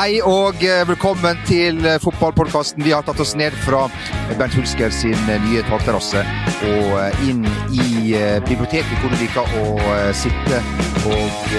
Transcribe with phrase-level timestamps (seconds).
[0.00, 2.80] Hei og eh, velkommen til eh, fotballpodkasten.
[2.86, 3.82] Vi har tatt oss ned fra
[4.38, 6.22] Bernt Hulsker sin eh, nye takterrasse
[6.70, 8.14] og inn i
[8.46, 10.62] biblioteket, hvor du liker å sitte
[11.04, 11.52] og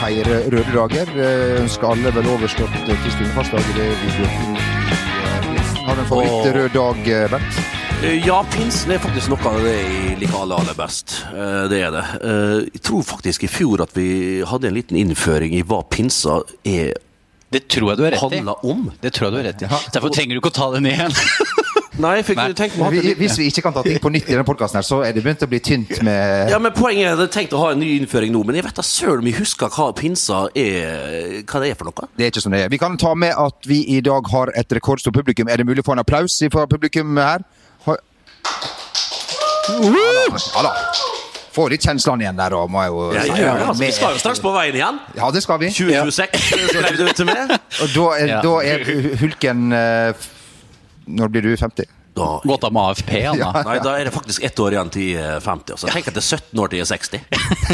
[0.00, 1.14] feire røde dager.
[1.60, 3.88] Ønsker alle vel overstått Kristine Farsdag i det.
[5.86, 7.64] Har du en favoritt-rød dag, Bernt?
[8.26, 11.20] Ja, pinsen er faktisk noe av det jeg liker aller, aller best.
[11.70, 12.06] Det er det.
[12.74, 14.08] Jeg tror faktisk i fjor at vi
[14.46, 16.96] hadde en liten innføring i hva pinsa er
[17.52, 18.40] Det tror jeg du har rett i.
[18.42, 18.90] Handla om.
[19.00, 19.70] Det tror jeg du har rett i.
[19.94, 21.14] Derfor trenger du ikke å ta den igjen.
[21.98, 22.52] Nei, fikk Nei.
[22.54, 25.00] tenkt meg Vi, hvis vi ikke kan ta ting på nytt i denne podkasten, så
[25.02, 27.56] er det begynt å bli tynt med Ja, men Poenget er at jeg tenkte tenkt
[27.58, 29.88] å ha en ny innføring nå, men jeg vet da søren om jeg husker hva
[29.98, 32.08] pinsa er Hva det er for noe.
[32.14, 32.72] Det er ikke sånn det er.
[32.72, 35.50] Vi kan ta med at vi i dag har et rekordstort publikum.
[35.50, 37.46] Er det mulig å få en applaus fra publikum her?
[39.68, 40.38] Ja da.
[40.54, 40.72] Ja da.
[41.58, 43.42] Får litt kjenslene igjen der, òg, må jeg jo Ja, si.
[43.42, 43.76] Ja, altså.
[43.82, 44.98] Vi skal jo straks på veien igjen.
[45.18, 45.72] Ja, det skal vi.
[45.74, 47.54] 2026 skrev du til meg.
[47.82, 48.40] Og da er, Ja.
[48.46, 48.84] da er
[49.20, 50.26] Hulken eh,
[51.18, 51.88] Når blir du 50?
[52.18, 53.50] Da, Gått av med AFP, Ja, ja.
[53.62, 55.74] nei, da er det faktisk ett år igjen til er 50.
[55.76, 55.90] Altså.
[55.92, 57.20] Tenk at det er 17 år til jeg er 60.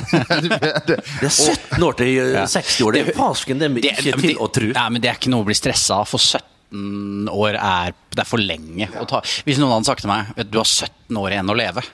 [0.88, 2.92] Det er 17 år til jeg er 60 år.
[2.98, 4.68] Det er pasken, det er ikke det, til å tro.
[4.76, 8.20] Nei, men det er ikke noe å bli stressa av, for 17 år er, det
[8.24, 9.22] er for lenge å ta.
[9.46, 11.84] Hvis noen hadde sagt til meg At du, du har 17 år igjen å leve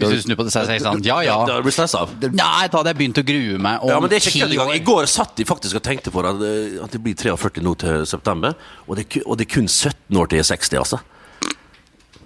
[0.00, 1.36] Hvis du snur på det så sier jeg sånn, ja ja.
[1.46, 2.14] Da blir du stressa av.
[2.24, 4.56] Nei, da hadde jeg begynt å grue meg om Ja, men det er ikke kødd
[4.56, 4.74] engang.
[4.74, 7.62] I går satt de faktisk og tenkte på det, at det- at det blir 43
[7.62, 8.54] nå til september.
[8.88, 11.00] Og det, og det er kun 17 år til jeg er 60, altså.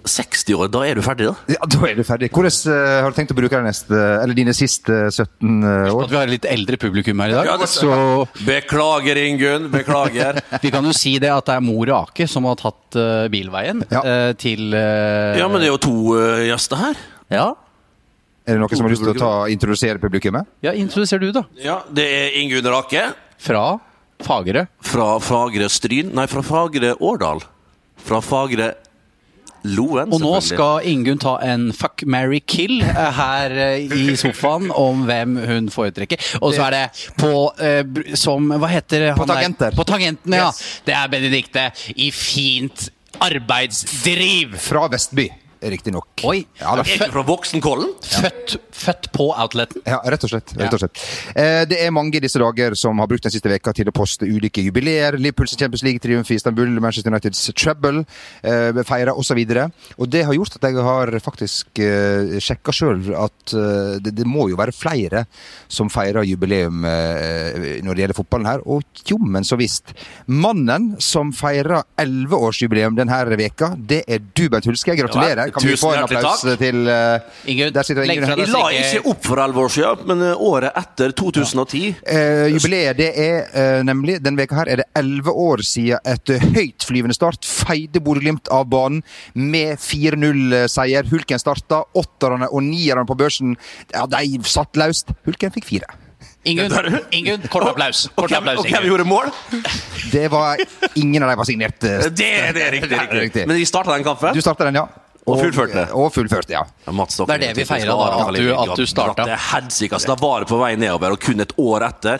[0.05, 1.55] 60 år, da er du ferdig, da?
[1.55, 2.27] Ja, da er du ferdig.
[2.29, 6.05] Hvordan uh, har du tenkt å bruke neste, eller dine siste 17 uh, år?
[6.11, 7.49] vi har litt eldre publikum her i dag.
[7.49, 9.71] Ja, det- så Beklager, Ingunn.
[9.73, 10.37] Beklager.
[10.61, 13.81] vi kan jo si det at det er mor Ake som har tatt uh, bilveien
[13.89, 14.03] Ja.
[14.05, 17.01] eh, til eh, Ja, men det er jo to eh, gjester her.
[17.33, 17.53] ja.
[18.45, 20.45] Er det noen som har lyst til å ta, introdusere publikummet?
[20.61, 21.45] ja, introduser du, da.
[21.57, 23.07] Ja, Det er Ingunn Rake
[23.41, 23.79] Fra
[24.21, 24.67] Fagre.
[24.85, 27.41] fra Fagre Stryn Nei, fra Fagre Årdal.
[28.05, 28.75] Fra Fagre
[29.65, 34.69] Loen, Og nå skal Ingunn ta en fuck, marry, kill eh, her eh, i sofaen
[34.69, 36.21] om hvem hun foretrekker.
[36.45, 36.83] Og så er det
[37.17, 39.73] på eh, som Hva heter han På der?
[39.73, 40.51] På tangentene, ja.
[40.53, 40.81] Yes.
[40.85, 41.65] Det er Benedikte
[41.97, 42.91] i fint
[43.25, 44.53] arbeidsdriv.
[44.61, 45.29] Fra Vestby,
[45.73, 46.07] riktignok.
[46.27, 46.45] Oi.
[46.59, 46.83] Ja, da.
[46.83, 47.93] Er ikke fra Voksenkollen?
[48.05, 49.83] Født, født på outleten.
[49.87, 50.53] Ja, rett og slett.
[50.59, 51.01] Rett og slett.
[51.35, 53.95] Eh, det er mange i disse dager som har brukt den siste veka til å
[53.95, 55.17] poste ulike jubileer.
[55.19, 58.05] Liverpools Champions League-triumf i Istanbul, Manchester Uniteds treble,
[58.43, 59.41] eh, feira osv.
[59.97, 64.27] Og det har gjort at jeg har faktisk eh, sjekka sjøl at eh, det, det
[64.29, 65.25] må jo være flere
[65.71, 68.63] som feirer jubileum eh, når det gjelder fotballen her.
[68.69, 69.95] Og jommen så visst.
[70.27, 74.95] Mannen som feirer elleveårsjubileum denne veka, det er du, Bent Hulske.
[74.95, 75.51] Gratulerer.
[75.55, 76.59] Ja, Kan vi tusen få en applaus takk.
[76.59, 78.39] til uh, Ingunn, Der sitter Ingunn.
[78.41, 83.09] Jeg la ikke opp for år siden, men eh, året etter 2010 Eh, jubileet det
[83.15, 87.45] er eh, nemlig denne veka her er det elleve år siden et eh, høytflyvende start
[87.47, 91.07] feide Bodø-Glimt av banen med 4-0-seier.
[91.11, 93.55] Hulken starta, åtterne og nierne på børsen
[93.93, 95.15] ja, de satt løst.
[95.25, 95.87] Hulken fikk fire.
[96.45, 96.69] Ingunn,
[97.11, 98.05] Ingun, kort applaus.
[98.11, 99.31] Og Kort hvem, applaus, og hvem gjorde mål?
[100.11, 100.61] Det var
[100.95, 101.83] Ingen av dem var signert.
[101.83, 102.91] eh, Det, det er riktig.
[102.91, 103.21] Ja, riktig.
[103.21, 103.47] riktig.
[103.49, 104.35] Men de starta den kampen.
[104.35, 104.85] Du starta den, ja.
[105.25, 105.83] Og fullførte.
[105.97, 106.63] Og fullførte, ja.
[106.85, 109.25] Ja, Mats Det er det vi feira, da, at du- at du startet.
[109.25, 110.07] glatt helsike, altså.
[110.13, 112.19] Da var det på vei nedover, og kun et år etter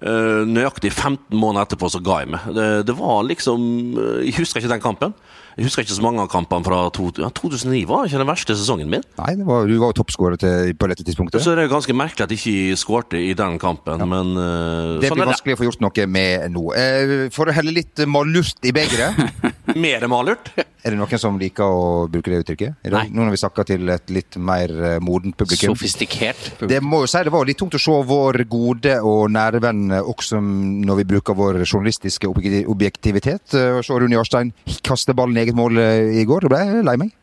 [0.00, 2.40] eh, Nøyaktig 15 måneder etterpå så ga jeg meg.
[2.54, 3.60] Det, det var liksom
[3.98, 5.14] eh, Jeg husker ikke den kampen.
[5.58, 7.80] Jeg husker ikke så mange av kampene fra to, ja, 2009.
[7.90, 9.02] var ikke den verste sesongen min.
[9.18, 10.38] Nei, det var, du var jo toppskårer
[10.78, 11.42] på dette tidspunktet.
[11.42, 15.10] Så er det ganske merkelig at jeg ikke skårte i den kampen, men uh, Det
[15.10, 15.32] sånn blir er det.
[15.32, 16.64] vanskelig å få gjort noe med nå.
[16.78, 19.18] Uh, For å helle litt malurt i begeret
[19.82, 20.52] Mer malurt.
[20.56, 22.78] Er det noen som liker å bruke det uttrykket?
[22.86, 23.10] Dag, Nei.
[23.12, 25.74] nå når vi snakker til et litt mer eh, modent publikum.
[25.74, 26.62] Sofistikert.
[26.70, 29.92] Det må jo si det var litt tungt å se vår gode og nære venn
[29.98, 33.52] også når vi bruker vår journalistiske objektivitet.
[33.52, 34.54] se Rune Jarstein
[34.86, 36.44] kaste ballen i eget mål eh, i går.
[36.46, 37.14] Du ble lei meg.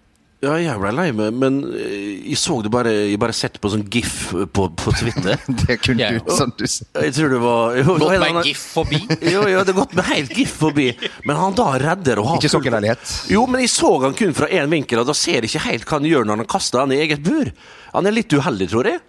[0.44, 3.70] Ja, jeg ble lei meg, men eh, jeg så det bare Jeg bare sett på
[3.72, 5.40] sånn gif på, på Twitter.
[5.64, 6.66] Det kunne Ja, du, sånn du.
[6.68, 9.00] Jeg tror det var jo, Gått med han- gif forbi.
[9.34, 10.90] Jo, jo, det har gått med helt gif forbi.
[11.26, 14.52] Men han da redder å ha Ikke full- Jo, men jeg så han kun fra
[14.52, 16.94] én vinkel, og da ser jeg ikke helt hva han gjør når han kaster han
[16.94, 17.50] i eget bur.
[17.96, 19.02] Han er litt uheldig, tror jeg.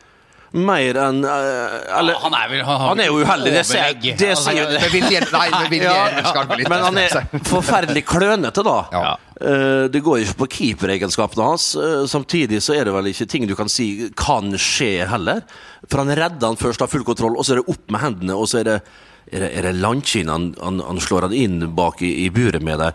[0.56, 4.16] Mer enn eh, Eller han er vel- han Han er jo uheldig, det ser jeg.
[4.16, 4.68] Det ser jeg.
[4.80, 7.16] Med vilje Nei, med vilje Ja, Men han er
[7.52, 8.76] forferdelig klønete, da.
[8.94, 9.10] Ja.
[9.36, 11.68] Eh, Det går ikke på keeperegenskapene hans.
[11.76, 15.42] Eh, Samtidig så er det vel ikke ting du kan si kan skje heller.
[15.90, 18.34] For han redder han først, har full kontroll, og så er det opp med hendene,
[18.40, 18.78] og så er det
[19.26, 22.62] er det, er det landkinn han, han, han slår han inn bak i, i buret
[22.62, 22.92] med der.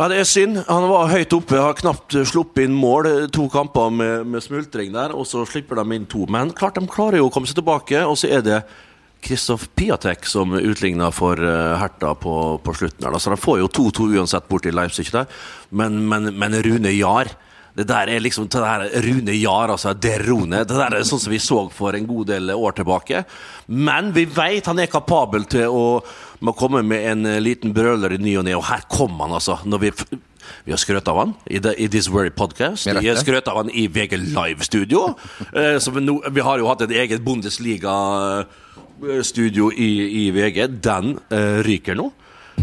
[0.00, 0.56] Ja, det er synd.
[0.64, 3.28] Han var høyt oppe, har knapt sluppet inn mål.
[3.36, 6.22] To kamper med, med smultring der, og så slipper de inn to.
[6.24, 8.62] Men klart de klarer jo å komme seg tilbake, og så er det
[9.20, 12.32] Kristoff Piatek som utligna for uh, Herta på,
[12.64, 13.04] på slutten.
[13.04, 13.18] her.
[13.20, 15.28] Så De får jo 2-2 uansett borti Leipzig, der.
[15.68, 17.34] Men, men, men Rune Jahr
[17.78, 20.64] det der er liksom det der Rune Jahr, altså Derone.
[20.66, 23.22] Det der er sånn som vi så for en god del år tilbake.
[23.66, 28.22] Men vi vet han er kapabel til å, å komme med en liten brøler i
[28.22, 29.60] ny og ne, og her kom han, altså.
[29.64, 29.94] Når vi
[30.64, 32.86] vi har skrøt av han i, the, i This Very Podcast.
[32.86, 35.00] Vi har skrøt av han i VG Live-studio.
[35.60, 39.88] Eh, så vi, no, vi har jo hatt et eget Bundesliga-studio i,
[40.20, 40.66] i VG.
[40.84, 42.10] Den eh, ryker nå.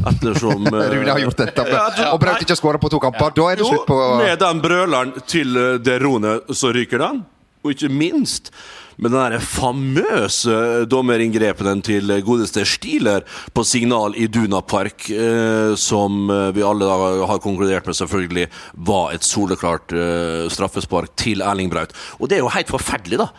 [0.05, 1.67] Ettersom eh, Rune har gjort dette.
[1.97, 3.33] Du- Og Braut ikke har skåra på to kamper.
[3.37, 7.23] Da er det jo, slutt på Med den brøleren til eh, Derone, så ryker den.
[7.65, 8.51] Og ikke minst
[8.97, 10.53] med den der famøse
[10.89, 13.21] dommeringrepene til godeste Stiler
[13.53, 16.87] på signal i Duna Park, eh, som eh, vi alle
[17.29, 18.47] har konkludert med selvfølgelig
[18.89, 21.93] var et soleklart eh, straffespark til Erling Braut.
[22.17, 23.29] Og det er jo helt forferdelig, da.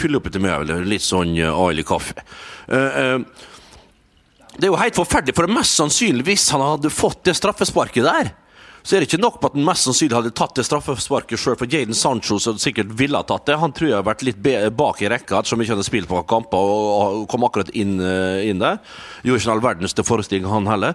[0.00, 2.16] Fylle opp etter meg litt sånn eh, Aili kaffe.
[2.66, 3.46] Eh, eh,
[4.56, 8.32] det er jo helt forferdelig, for mest sannsynlig hvis han hadde fått det straffesparket der,
[8.86, 11.56] så er det ikke nok på at han mest sannsynlig hadde tatt det straffesparket sjøl,
[11.58, 13.56] for Jaden Sancho som sikkert ville ha tatt det.
[13.58, 14.38] Han tror jeg har vært litt
[14.78, 18.62] bak i rekka, ettersom ikke hadde spilt på kamper og kom akkurat inn, eh, inn
[18.62, 18.78] der.
[19.26, 20.94] Gjorde ikke all verdens til forestilling, han heller.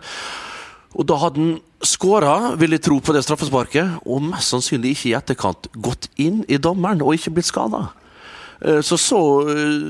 [0.95, 1.53] Og da hadde han
[1.83, 6.45] skåra, vil jeg tro, på det straffesparket, og mest sannsynlig ikke i etterkant gått inn
[6.47, 7.89] i dommeren og ikke blitt skada.
[8.61, 9.19] Så så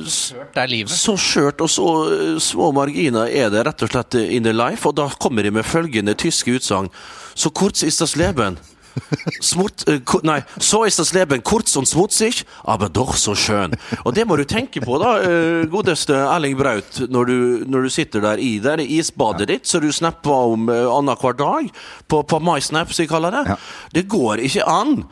[0.07, 0.93] skjørt er livet.
[0.95, 4.87] så skjørt og så eh, små marginer er det rett og slett in the life,
[4.87, 6.87] og da kommer de med følgende tyske utsagn.
[7.35, 8.57] Så kurz ist das Leben.
[9.41, 13.75] Smut, eh, nei, så ist das Leben kurz und smutzig, aber doch so schön.
[14.03, 17.89] Og det må du tenke på, da, eh, godeste Erling Braut, når du, når du
[17.89, 21.69] sitter der i det isbadet ditt, så du snapper om uh, annenhver dag,
[22.07, 23.45] på, på MySnap, som jeg kaller det.
[23.53, 23.59] Ja.
[23.93, 25.03] Det går ikke an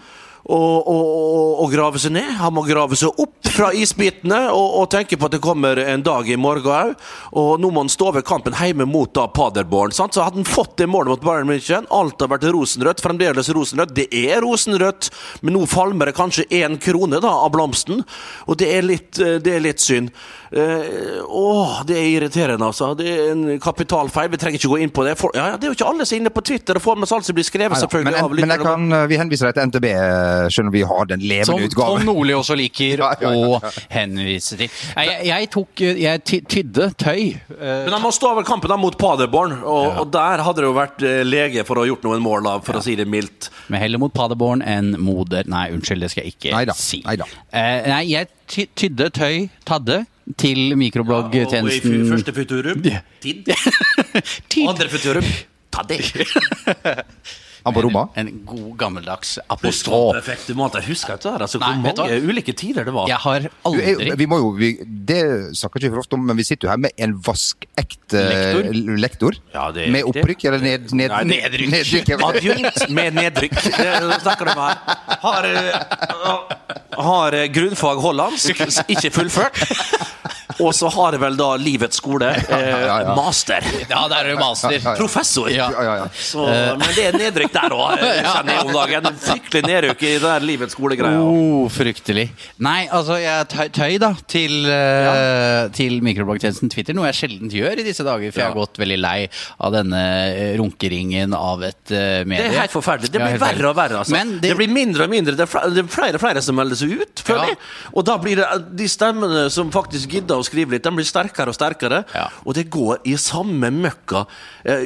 [0.49, 2.29] å, å, grave seg ned.
[2.39, 6.03] Han må grave seg opp fra isbitene og, og tenke på at det kommer en
[6.05, 6.95] dag i morgen òg.
[7.37, 9.93] Og nå må han stå ved kampen hjemme mot da Paderborn.
[9.95, 10.17] Sant?
[10.17, 13.95] Så hadde han fått det målet mot Bayern München, alt har vært rosenrødt, fremdeles rosenrødt.
[13.95, 15.11] Det er rosenrødt,
[15.45, 18.03] men nå falmer det kanskje én krone da av blomsten,
[18.47, 20.13] og det er litt, eh, det er litt synd.
[20.51, 22.91] Eh, åh, det er irriterende, altså.
[22.97, 24.29] Det er en kapitalfeil.
[24.33, 25.13] Vi trenger ikke gå inn på det.
[25.19, 26.97] For, ja, ja, det er jo ikke alle som er inne på Twitter og får
[27.01, 27.81] med seg alt som blir skrevet, Neida.
[27.83, 28.15] selvfølgelig.
[28.15, 29.87] Men, av men jeg kan, vi henviser deg til NTB,
[30.55, 32.05] skjønner vi har den Som levende Tom utgaven.
[32.09, 34.73] Nordli også liker Ja, ja, ja, å henvise til.
[34.97, 37.21] Jeg, jeg tok Jeg tydde tøy.
[37.59, 40.69] eh, Men han må stå over kampen da mot Paderborn, og, og der hadde det
[40.69, 43.05] jo vært eh, lege for å ha gjort noen mål, da, for å si det
[43.09, 43.49] mildt.
[43.69, 46.99] Men heller mot Paderborn enn moder Nei, unnskyld, det skal jeg ikke Neida, si.
[47.05, 47.27] neida.
[47.53, 48.29] Eh, nei, jeg
[48.77, 49.35] tydde tøy,
[49.67, 50.01] tadde,
[50.37, 52.81] til Og i mikrobloggtjenesten fu- første futurum
[53.21, 53.49] Tid.
[54.53, 54.67] Tid.
[54.69, 55.23] Andre futurum
[55.71, 55.99] Ta det.
[57.65, 58.05] Han på Roma.
[58.15, 60.15] En god gammeldags apostrof.
[60.47, 61.41] Du må Jeg huske ikke det.
[61.41, 63.07] Altså, Nei, hvor mange ulike tider det var.
[63.11, 65.19] Jeg har aldri jo- vi må jo, vi, det
[65.59, 68.69] snakker ikke for ofte om, men vi sitter jo her med en vaskekte Lektor.
[68.97, 69.39] lektor.
[69.53, 70.23] Ja, det er med riktig.
[70.23, 71.69] opprykk eller ned, ned, Nei, nedrykk.
[71.75, 72.13] nedrykk.
[72.29, 73.57] Adjunkt med nedrykk.
[74.09, 74.77] Det snakker du om her.
[75.21, 78.63] Har, eh, har eh, grunnfag hollandsk,
[78.93, 79.59] ikke fullført.
[80.59, 83.65] Og så har jeg vel da Livets skole, eh, master.
[83.89, 84.75] Ja, der er du master.
[84.97, 85.49] Professor.
[85.51, 85.69] Ja.
[85.73, 86.07] Ja, ja, ja.
[86.13, 86.45] Så,
[86.79, 88.03] men det er nedrykk der òg,
[88.33, 89.09] kjenner jeg om dagen.
[89.23, 91.21] Fryktelig nedrykk i det der livets skolegreia.
[91.23, 92.27] Oh, fryktelig.
[92.63, 97.81] Nei, altså, jeg tøy, tøy da, til, uh, til mikrobloggtjenesten Twitter, noe jeg sjelden gjør
[97.81, 99.17] i disse dager, for jeg har gått veldig lei
[99.59, 102.49] av denne eh, runkeringen av et uh, medie.
[102.49, 103.11] Det er helt forferdelig.
[103.13, 104.03] Det blir ja, verre og verre.
[104.03, 104.15] Altså.
[104.15, 104.49] Men det...
[104.49, 105.35] det, blir mindre og mindre.
[105.39, 105.51] Det er
[105.89, 107.23] flere, og flere som melder seg ut.
[107.25, 107.55] føler Ja.
[107.55, 107.61] jeg.
[107.95, 108.47] Og da blir det
[108.79, 112.03] de stemmene som faktisk gidder å skrive litt, de blir sterkere og sterkere.
[112.17, 112.27] Ja.
[112.43, 114.25] Og det går i samme møkka
[114.65, 114.83] eh,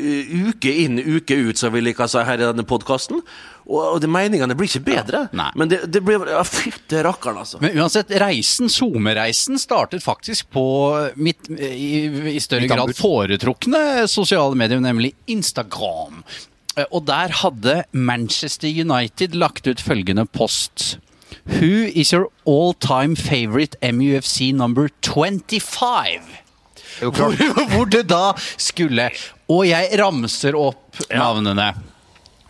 [0.51, 3.23] uke inn, uke ut, som vi liker å si her i denne podkasten.
[3.63, 5.21] Og, og det meningene blir ikke bedre.
[5.31, 7.61] Ja, Men det, det blir ja, Fytte rakkeren, altså.
[7.63, 10.63] men uansett, reisen, SoMe-reisen startet faktisk på
[11.15, 16.19] mitt i, i større Mitt grad foretrukne sosiale medium, nemlig Instagram.
[16.75, 20.97] Eh, Og der hadde Manchester United lagt ut følgende post.
[21.59, 26.21] Who is your all-time favorite MUFC number 25?
[26.99, 29.09] Det er jo Hvor, hvor det da skulle
[29.49, 31.71] Og jeg ramser opp navnene.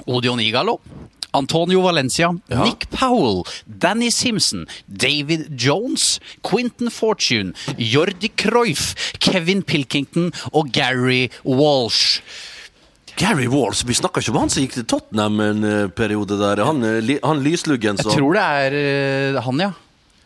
[0.08, 0.80] Odion Igalo.
[1.34, 2.64] Antonio Valencia, Ja.
[2.64, 12.22] Nick Powell, Danny Simpson, David Jones, Quentin Fortune, Jordi Cruyff, Kevin Pilkington og Gary Walsh.
[13.16, 16.64] Gary Walls, vi snakka ikke om han som gikk til Tottenham en eh, periode der.
[16.66, 19.72] Han, eh, han lysluggen Jeg tror det er eh, han, ja.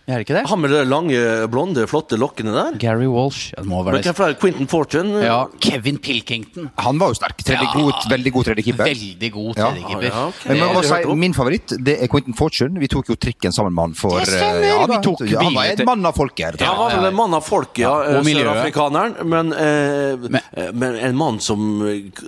[0.07, 0.45] Er det ikke det?
[0.47, 1.17] Han med de lange,
[1.51, 2.77] blonde, flotte lokkene der.
[2.79, 3.49] Gary Walsh.
[3.57, 4.05] Det må være det.
[4.07, 4.35] hvem flere?
[4.39, 5.19] Quentin Fortune?
[5.19, 6.69] Ja, Kevin Pilkington.
[6.79, 7.41] Han var jo sterk.
[7.43, 7.73] Tredje Ja.
[7.75, 8.85] god, veldig god tredjekeeper.
[8.87, 10.07] Veldig god tredjekeeper.
[10.07, 10.45] Ja, ok.
[10.47, 11.15] Men si.
[11.25, 12.79] Min favoritt det er Quentin Fortune.
[12.79, 15.73] Vi tok jo trikken sammen med han for eh, ja, vi tok Ja, Han var
[15.75, 16.61] en mann av folket.
[16.61, 17.91] Ja, han var en mann av folket, ja.
[18.07, 18.31] Ja, eh.
[18.31, 19.15] Sørafrikaneren.
[19.27, 21.81] Men, eh, Men- eh, men en mann som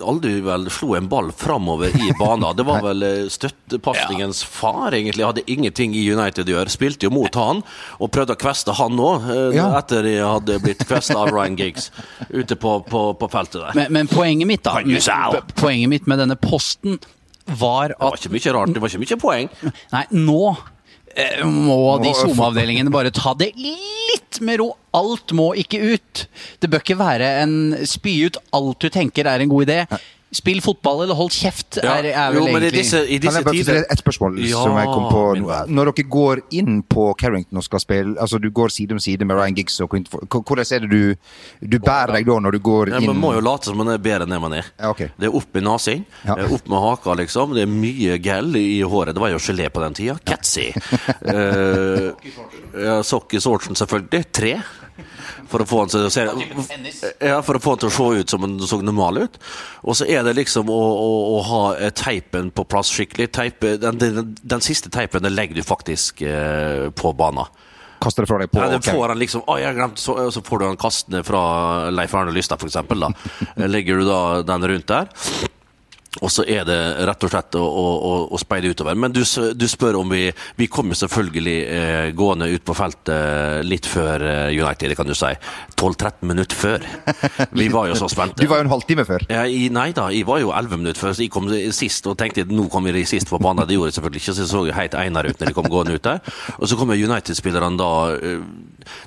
[0.05, 2.55] aldri vel slo en ball framover i banen.
[2.57, 5.23] Det var vel støttepasningens far, egentlig.
[5.25, 6.69] Hadde ingenting i United å gjøre.
[6.69, 7.63] Spilte jo mot han,
[7.99, 9.67] og prøvde å kveste han òg, Ja.
[9.79, 11.89] etter jeg hadde blitt kvesta av Ryan Giggs
[12.29, 13.77] ute på, på, på feltet der.
[13.77, 16.99] Men, men poenget mitt da med, Poenget mitt med denne posten
[17.49, 19.49] var at Det var ikke mye rart, det var ikke mye poeng.
[19.95, 20.41] Nei, nå
[21.15, 24.69] eh, må de SoMe-avdelingene bare ta det litt med ro.
[24.93, 26.25] Alt må ikke ut.
[26.61, 27.55] Det bør ikke være en
[27.89, 29.79] spy ut alt du tenker er en god idé.
[30.31, 33.33] Spill fotball eller hold kjeft, Ja, er, er vel jo, men egentlig disse, i Kan
[33.39, 35.47] jeg bare stille et spørsmål Ja, som jeg kom på min.
[35.73, 39.25] Når dere går inn på Carrington og skal spille Altså du går side om side
[39.25, 42.59] med Ryan Giggs og Quint Hvordan er det du Du bærer deg da når du
[42.69, 44.69] går Ja, inn Man må jo late som man er bedre enn det man er.
[44.77, 45.09] Ja, okay.
[45.17, 46.35] Det er opp med nesen, Ja.
[46.37, 47.53] det opp med haka, liksom.
[47.57, 49.15] Det er mye gel i håret.
[49.17, 50.15] Det var jo gelé på den tida.
[50.29, 50.67] Catzy.
[51.25, 52.13] uh,
[52.85, 54.25] ja, Socky Sortsen, selvfølgelig.
[54.35, 54.53] Tre.
[55.49, 56.25] For å få han til å se
[57.25, 59.39] ja, for å få han til å se ut som han så normal ut.
[59.81, 63.31] Og så er det liksom å, å, å ha eh, teipen på plass skikkelig.
[63.33, 67.49] Teipe, den, den, den siste teipen den legger du faktisk eh, på banen.
[67.99, 68.95] Kaster det fra deg på Ja, det Carrington.
[68.95, 71.41] får han liksom Å, jeg glemte så, så får du han kastende fra
[71.91, 73.09] Leif Arne Lystad, eksempel.
[73.75, 75.09] Legger du da den rundt der.
[76.23, 78.97] Og så er det rett og slett å, å, å, speide utover.
[78.97, 79.21] Men du,
[79.53, 80.23] du spør om vi
[80.57, 85.13] Vi kommer selvfølgelig eh, gående ut på feltet litt før eh, United, det kan du
[85.13, 85.29] si.
[85.77, 86.85] 12-13 minutter før.
[87.59, 88.41] Vi var jo så spente.
[88.41, 89.23] Du var jo en halvtime før.
[89.29, 92.43] Jeg, nei da, jeg var jo 11 minutter før, så jeg kom sist og tenkte
[92.49, 93.67] nå kom vi sist på banen.
[93.69, 95.69] Det gjorde jeg selvfølgelig ikke, så jeg så jo helt Einar ut når de kom
[95.71, 96.35] gående ut der.
[96.57, 98.43] Og så kom United-spillerne da eh,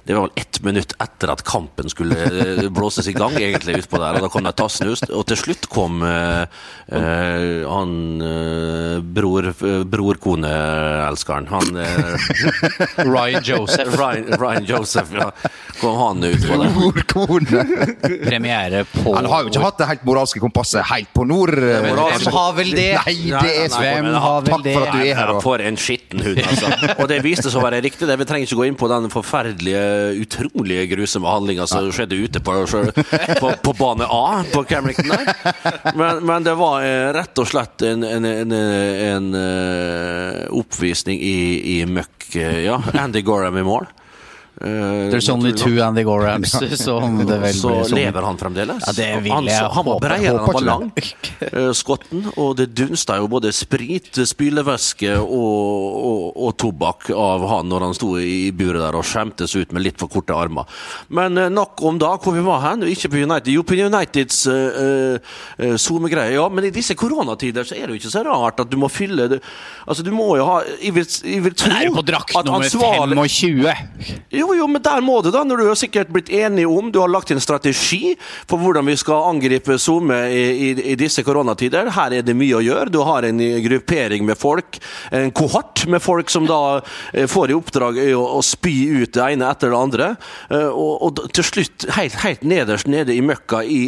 [0.06, 4.00] Det var vel ett minutt etter at kampen skulle eh, blåses i gang, egentlig, utpå
[4.00, 4.16] der.
[4.16, 5.10] Og da kom de tassnust.
[5.10, 6.62] Og til slutt kom eh,
[6.94, 9.52] eh, han eh, bror,
[9.84, 11.46] bror-kone-elskeren.
[11.46, 13.96] Han eh, Ryan Joseph.
[14.00, 15.30] Ryan, Ryan Joseph, ja.
[15.80, 16.68] Kom han ut på det.
[16.76, 17.64] Bror-kone!
[18.24, 21.54] Premiere på Han har jo ikke hatt det helt moralske kompasset helt på nord.
[21.56, 21.96] Men.
[21.98, 22.88] Hvem har vel det?
[23.06, 25.34] Nei, det er så Hvem har vel Takk for at du er her.
[25.34, 25.42] Og...
[25.44, 26.72] For en skitten hund, altså.
[26.98, 28.06] Og det viste seg å være riktig.
[28.10, 28.18] det.
[28.20, 29.82] Vi trenger ikke gå inn på den forferdelige,
[30.22, 35.32] utrolige grusomme handlinga som skjedde ute på, på, på bane A på Camerington der.
[35.98, 36.81] Men, men det var
[37.16, 41.36] rett og slett en, en, en, en eh, oppvisning i,
[41.78, 42.28] i møkk.
[42.36, 43.88] eh, Ja, Andy Gorham i mål.
[44.60, 46.52] Eh, There's only two Andy Gorhams,
[46.84, 48.84] som det vel så lever han fremdeles.
[48.86, 50.90] Ja, det vil han, jeg han var bredere han var lang,
[51.48, 52.26] eh, skotten.
[52.36, 57.96] Og det dunsta jo både sprit, spylevæske og, og, og tobakk av han når han
[57.96, 60.68] sto i buret der og skjemtes ut med litt for korte armer.
[61.08, 62.84] Men eh, nok om da, hvor vi var hen.
[62.92, 63.50] Ikke på United.
[63.56, 64.42] Jo, på Uniteds
[65.80, 66.36] SoMe-greie.
[66.36, 68.88] Ja, men i disse koronatider så er det jo ikke så rart at du må
[68.92, 69.40] fylle det
[69.88, 73.18] Altså, du må jo ha Jeg vil, jeg vil tro jo på drakt nummer ansvarlig-
[73.22, 74.41] 25.
[74.42, 75.44] jo, jo, men der må du, da.
[75.46, 78.12] Når du har sikkert blitt enige om Du har lagt inn strategi
[78.50, 81.88] for hvordan vi skal angripe SoMe i, i, i disse koronatider.
[81.94, 82.92] Her er det mye å gjøre.
[82.92, 84.78] Du har en gruppering med folk,
[85.14, 86.60] en kohort med folk som da
[87.12, 90.10] eh, får i oppdrag å, å spy ut det ene etter det andre.
[90.50, 93.80] Eh, Og, og til slutt, helt, helt nederst nede i møkka i,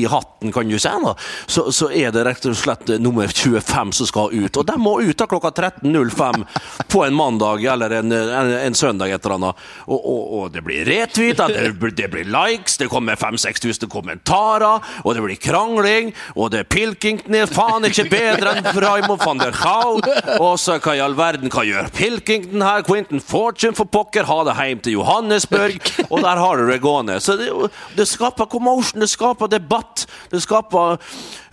[0.00, 1.12] i hatten, kan du si, da,
[1.46, 4.56] så, så er det rett og slett nummer 25 som skal ut.
[4.60, 6.44] Og de må ut da klokka 13.05
[6.90, 9.64] på en mandag eller en, en, en søndag et eller annet.
[9.86, 15.14] Og, og, og det blir retweeta, det, det blir likes, det kommer 5000-6000 kommentarer, og
[15.14, 20.00] det blir krangling, og det er Pilkington faen ikke bedre enn Raymond van der Gau.
[20.40, 22.84] Og så hva i all verden, hva gjør Pilkington her?
[22.86, 27.20] Quentin Fortune for pokker, ha det hjem til Johannesburg, og der har du det gående.
[27.24, 27.50] Så det,
[27.98, 30.98] det skaper commotion, det skaper debatt, det skaper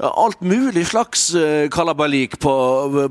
[0.02, 2.54] alt mulig slags uh, kalabalik på,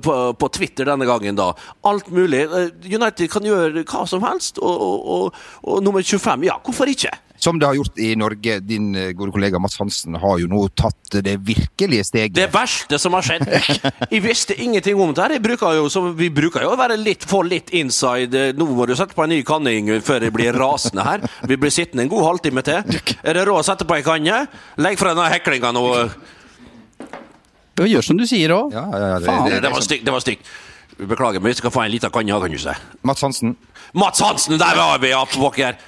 [0.02, 1.52] på, på Twitter denne gangen, da.
[1.86, 2.42] Alt mulig.
[2.44, 6.90] Eh, United kan gjøre hva som helst, og, og, og, og nummer 25, ja, hvorfor
[6.92, 7.12] ikke?
[7.40, 8.58] Som det har gjort i Norge.
[8.60, 12.34] Din eh, gode kollega Mats Hansen har jo nå tatt det virkelige steget.
[12.36, 13.46] Det verste som har skjedd.
[14.12, 15.36] Jeg visste ingenting om det her.
[15.40, 15.86] Bruker jo,
[16.18, 18.50] vi bruker jo å være litt, for litt inside.
[18.58, 21.24] Nå må du sette på en ny kanne, Yngve, før jeg blir rasende her.
[21.48, 23.00] Vi blir sittende en god halvtime til.
[23.24, 24.42] Er det råd å sette på ei kanne?
[24.82, 25.86] Legg fra denne heklinga nå.
[27.80, 28.74] Gjør som du sier òg.
[28.76, 30.04] Ja, ja, ja, det, det, Det var stygt.
[30.04, 30.52] Det var stygt.
[31.08, 32.74] Beklager, men vi skal få en liten kanne, kan du si.
[33.02, 33.56] Mats Hansen.
[33.94, 35.78] Mats Hansen, der var vi, ja, på pokker!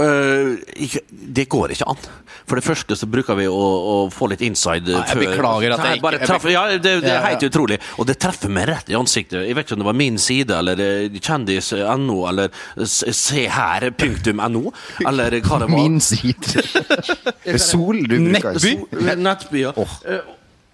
[0.00, 1.98] Øh, ikke, det går ikke an.
[2.46, 5.74] For det første så bruker vi å, å få litt inside Nei, jeg før beklager
[5.74, 7.26] at jeg ikke- jeg traff, Ja, det, det er Ja, ja.
[7.26, 7.78] helt utrolig.
[7.98, 9.42] Og det treffer meg rett i ansiktet.
[9.48, 12.50] Jeg vet ikke om det var min side, eller eh, kjendis.no, eller
[12.86, 14.72] se her, punktum no,
[15.04, 15.74] eller hva det var.
[15.74, 16.62] Min side.
[17.58, 18.54] Sol du bruker.
[18.62, 19.16] Nettby?
[19.26, 19.72] Nettby, ja.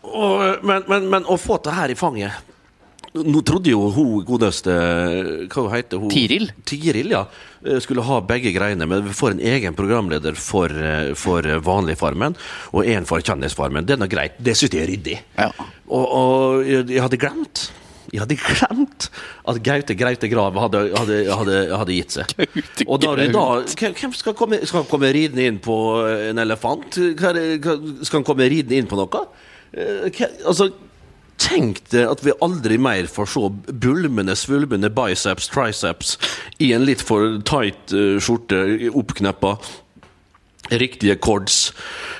[0.06, 0.44] Oh.
[0.62, 2.45] men, men, men å få det her i fanget
[3.24, 4.74] Nå trodde jo hun godeste
[5.48, 6.10] Hva hun heter hun?
[6.12, 6.50] Tiril?
[6.68, 7.22] Tiril, ja.
[7.64, 12.36] eh, Skulle ha begge greiene, men vi får en egen programleder for, eh, for Vanligfarmen
[12.72, 13.86] og en for Kjendisfarmen.
[13.86, 14.36] Det er nå greit.
[14.38, 15.18] Det syns jeg er ryddig.
[15.38, 15.48] Ja.
[15.88, 17.66] Og, og jeg jeg hadde glemt
[18.12, 19.08] jeg hadde glemt
[19.50, 22.30] at Gaute Graute Grav hadde, hadde, hadde, hadde gitt seg.
[22.38, 25.74] Gaute Og da, da, hvem hvem skal komme, skal han komme ridende inn på
[26.30, 27.00] en elefant?
[27.18, 29.24] Skal han komme ridende inn på noe?
[29.74, 30.68] Eh, hva- Altså,
[31.42, 33.48] tenk deg at vi aldri mer får se
[33.84, 36.16] bulmende, svulmende biceps, triceps
[36.62, 38.62] i en litt for tight uh, skjorte,
[38.92, 39.56] oppkneppa.
[40.66, 41.68] Riktige cords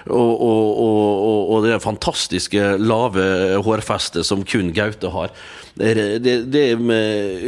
[0.07, 3.25] og, og, og, og, det fantastiske lave
[3.67, 5.33] hårfestet som kun Gaute har.
[5.77, 6.19] Det,
[6.49, 6.81] det, er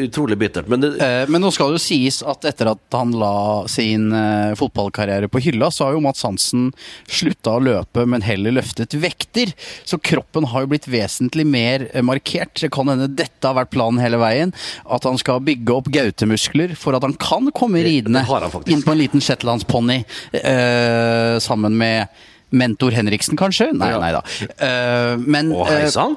[0.05, 0.69] utrolig bittert.
[0.69, 4.11] Men det, Eh, Men nå skal det jo sies at etter at han la sin
[4.13, 6.69] eh, fotballkarriere på hylla, så har jo Mats Hansen
[7.09, 9.55] slutta å løpe, men heller løftet vekter.
[9.89, 12.59] Så kroppen har jo blitt vesentlig mer eh, markert.
[12.61, 14.53] Det kan hende dette har vært planen hele veien.
[14.85, 18.27] At han skal bygge opp Gaute-muskler for at han kan komme ridende
[18.69, 20.03] inn på en liten shetlandsponni
[20.37, 22.09] eh, sammen med
[22.51, 23.73] mentor Henriksen, kanskje?
[23.77, 23.99] Nei, Ja.
[24.01, 24.23] nei da.
[24.57, 26.17] Eh, men Å, eh, hei sann!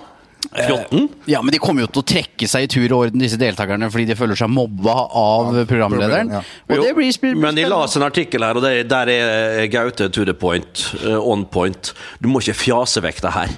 [0.51, 1.05] Fjotten?
[1.29, 3.87] ja, men de kommer jo til å trekke seg i tur og orden, disse deltakerne,
[3.93, 6.33] fordi de føler seg mobba av programlederen.
[6.33, 6.41] ja.
[6.67, 9.13] Og Jo, det blir sp- men de la oss en artikkel her, og det, der
[9.13, 10.87] er Gaute to the point.
[11.05, 11.93] eh, on point.
[12.19, 13.49] Du må ikke fjase vekk det her.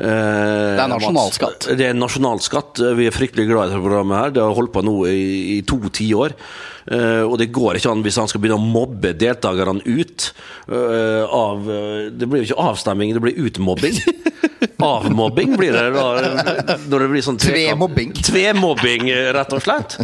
[0.00, 1.66] Eh, det er nasjonalskatt.
[1.76, 2.78] Det er nasjonalskatt.
[2.96, 4.16] Vi er fryktelig glad i dette programmet.
[4.16, 6.32] her Det har holdt på nå i, i to tiår.
[6.90, 10.30] Uh, og det går ikke an hvis han skal begynne å mobbe deltakerne ut
[10.70, 13.96] Uh, av eh, Det blir jo ikke avstemming, det blir utmobbing.
[14.80, 16.04] Avmobbing blir det da,
[16.90, 18.12] når det blir sånn Tvemobbing.
[18.24, 19.96] Tvemobbing, rett og slett.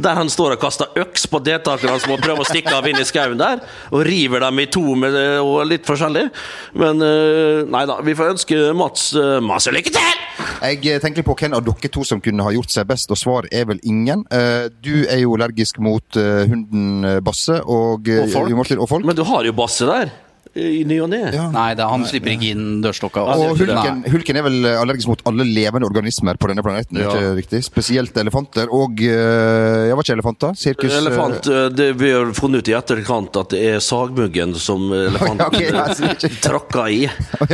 [0.00, 2.98] Der han står og kaster øks på deltakerne som må prøve å stikke av inn
[3.00, 3.62] i skauen der,
[3.92, 6.26] og river dem i to med, og litt forskjellig.
[6.80, 10.24] Men eh, nei da, vi får ønske Mats eh, masse lykke til!
[10.60, 13.20] Jeg eh, tenker på hvem av dere to som kunne ha gjort seg best, og
[13.20, 14.24] svaret er vel ingen.
[14.80, 18.74] Du er jo allergisk mot hunden Basse og, Og folk.
[18.76, 19.06] Og folk.
[19.06, 20.12] Men du har jo Basse der,
[20.58, 21.20] i ny og ne.
[21.30, 21.44] Ja.
[21.54, 23.22] Nei, det, han slipper ikke inn dørstokka.
[23.22, 27.10] Og er hulken, hulken er vel allergisk mot alle levende organismer på denne planeten, Ja.
[27.12, 27.60] ikke riktig?
[27.68, 30.56] Spesielt elefanter og Ja, var ikke elefanter?
[30.58, 30.90] Sirkus?
[30.92, 34.90] eh, Elefant, eh, det, Vi har funnet ut i etterkant at det er sagmuggen som
[35.06, 37.00] elefanten okay, er tråkker i.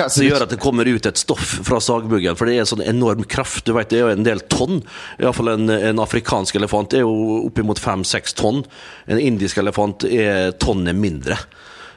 [0.08, 2.36] Som gjør at det kommer ut et stoff fra sagmuggen.
[2.36, 3.64] For det er sånn enorm kraft.
[3.68, 4.80] Du vet, Det er jo en del tonn.
[5.20, 8.64] Iallfall en, en afrikansk elefant er jo oppimot fem-seks tonn.
[9.06, 11.36] En indisk elefant er tonnet mindre.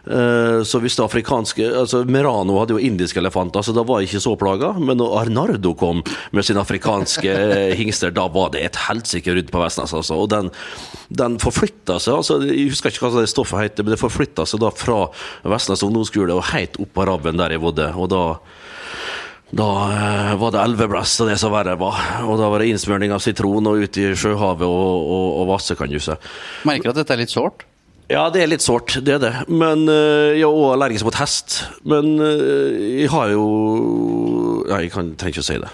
[0.08, 4.10] Eh, Så hvis det afrikanske altså Merano hadde jo indiske elefanter, så da var jeg
[4.10, 4.72] ikke så plaga.
[4.80, 9.52] Men når Arnardo kom med sine afrikanske eh, hingster, da var det et helsike rundt
[9.52, 9.94] på Vestnes.
[9.94, 10.16] Altså.
[10.16, 10.52] Og den,
[11.10, 14.64] den forflytta seg altså, Jeg husker ikke hva det stoffet heter, men det forflytta seg
[14.64, 15.06] da fra
[15.50, 17.92] Vestnes ungdomsskole og helt opp på rabben der jeg bodde.
[18.00, 18.24] Og da
[19.50, 21.98] da eh, var det elveblest og det som verre var.
[22.30, 25.74] Og da var det innsmørning av sitron og ut i sjøhavet og, og, og vasse,
[25.80, 26.14] kan du si.
[26.70, 27.66] Merker at dette er litt sårt.
[28.10, 29.34] Ja, det er litt sårt, det er det.
[29.48, 31.60] Men øh, jeg er allergisk mot hest.
[31.86, 33.46] Men øh, jeg har jo
[34.70, 35.70] jeg kan, trenger ikke å si det.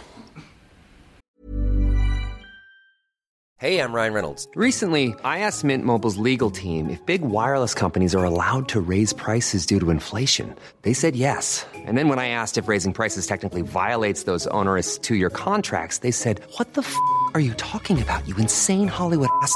[3.57, 4.49] Hey, I'm Ryan Reynolds.
[4.53, 9.13] Recently, I asked Mint Mobile's legal team if big wireless companies are allowed to raise
[9.13, 10.53] prices due to inflation.
[10.81, 11.65] They said yes.
[11.73, 15.99] And then when I asked if raising prices technically violates those onerous two year contracts,
[15.99, 16.95] they said, What the f
[17.33, 19.55] are you talking about, you insane Hollywood ass?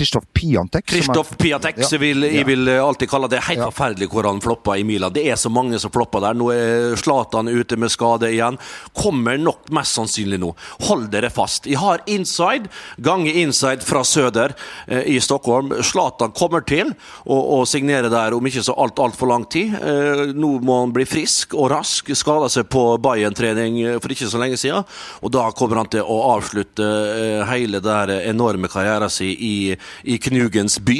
[0.00, 0.88] Kristoff Piantek.
[0.88, 1.36] som Kristoff
[1.78, 1.86] Ja.
[1.86, 5.12] så vil, jeg vil alltid kalle det helt forferdelig hvor han floppa i Milan.
[5.12, 6.34] Det er så mange som flopper der.
[6.38, 8.56] Nå er Zlatan ute med skade igjen.
[8.96, 10.54] Kommer nok mest sannsynlig nå.
[10.88, 11.66] Hold dere fast.
[11.68, 14.54] Jeg har inside, gange inside fra søder
[14.86, 15.74] eh, i Stockholm.
[15.84, 16.94] Zlatan kommer til
[17.26, 19.74] å, å signere der om ikke så alt altfor lang tid.
[19.76, 22.08] Eh, nå må han bli frisk og rask.
[22.16, 24.86] Skada seg på Bayern-trening eh, for ikke så lenge siden.
[25.20, 30.18] Og da kommer han til å avslutte eh, hele den enorme karrieren sin i, i
[30.18, 30.98] Knugens by.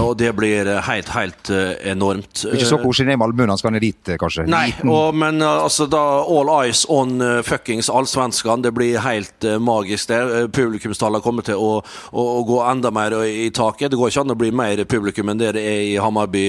[0.00, 2.44] Og det blir eh, helt, helt eh, enormt.
[2.50, 4.46] Ikke så koselig ned i Malmö når han skal ned dit, eh, kanskje.
[4.50, 8.64] Nei, og, men altså da all eyes on fuckings allsvenskene.
[8.64, 10.48] Det blir helt magisk, det.
[10.56, 13.92] Publikumstallene kommer til å, å, å gå enda mer i taket.
[13.92, 16.44] Det går ikke an å bli mer publikum enn det det er i Hammarby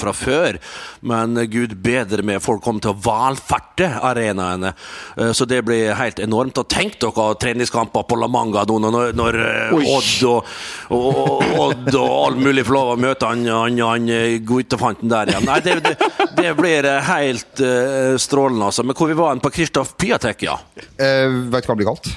[0.00, 0.58] fra før.
[1.06, 4.72] Men gud bedre med folk kommer til å valfarte arenaene.
[5.36, 6.58] Så det blir helt enormt.
[6.58, 9.38] Og tenk dere treningskamper på La Manga nå når, når
[9.78, 10.50] Odd og,
[10.94, 15.10] og, og, Odd og all mulig for lov å møte han, han, han uh, gutefanten
[15.12, 15.46] der igjen.
[15.48, 15.94] Nei, det, det,
[16.38, 18.84] det blir uh, helt uh, strålende, altså.
[18.86, 20.56] Men hvor vi var hen på Kristoff Piatek, ja.
[20.96, 22.10] Eh, vet du hva det blir kalt?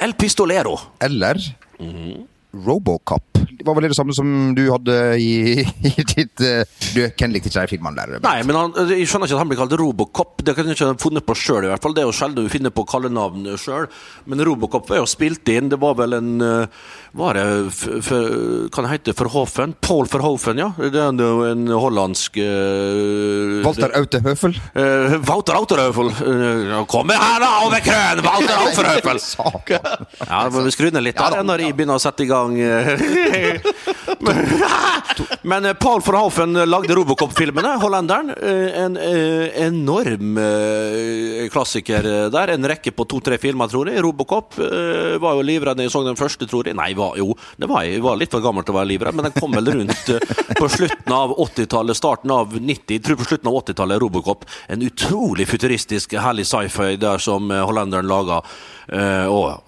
[0.00, 0.78] El Pistolero.
[1.04, 1.40] Eller
[1.82, 2.22] Mhm.
[2.64, 3.40] Robocop.
[3.64, 6.64] Var vel det samme som du hadde i, i ditt eh,
[6.94, 8.22] Du, Ken likte ikke de filmene der.
[8.24, 10.42] Nei, men han, jeg skjønner ikke at han blir kalt Robocop.
[10.44, 11.94] Det kan jeg ikke ha funnet på sjøl, i hvert fall.
[11.96, 13.88] Det er jo sjelden du finner på kallenavn sjøl.
[14.30, 15.70] Men Robocop er jo spilt inn.
[15.72, 18.20] Det var vel en uh, Var det hva
[18.74, 19.76] Kan det hete Verhoeven?
[19.84, 20.70] Paul Verhoeven, ja.
[20.78, 24.56] Det er jo en hollandsk uh, Walter Autehøfel?
[24.74, 26.12] Uh, Walter Auterhøvel.
[26.20, 29.22] Uh, kommer her da, over krøen Walter Autehøfel.
[30.24, 32.54] Ja, vi skru ned litt der når jeg begynner å sette i gang.
[33.44, 35.34] Eh.
[35.42, 38.32] Men eh, Paul Verhoeven lagde Robocop-filmene, hollenderen.
[38.34, 42.54] Eh, En eh, enorm eh, klassiker der.
[42.54, 44.02] En rekke på to-tre filmer, tror jeg.
[44.04, 46.76] Robocop eh, var jo livredd da jeg så den første, tror jeg.
[46.78, 48.02] Nei, var, jo, det var jeg.
[48.04, 50.70] Var litt for gammel til å være livredd, men den kom vel rundt eh, på
[50.72, 54.46] slutten av 80-tallet, starten av 90, jeg tror på slutten av 80-tallet, Robocop.
[54.72, 58.42] En utrolig futuristisk, herlig sci-fi der som eh, hollenderen laga.
[58.84, 59.64] Eh, og